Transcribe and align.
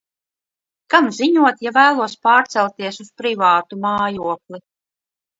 Kam 0.93 1.09
ziņot, 1.17 1.59
ja 1.67 1.73
vēlos 1.75 2.15
pārcelties 2.27 2.97
uz 3.03 3.11
privātu 3.23 3.79
mājokli? 3.83 4.61